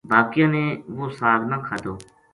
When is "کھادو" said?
1.65-1.93